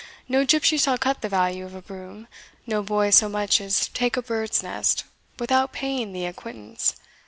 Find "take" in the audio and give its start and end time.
3.89-4.17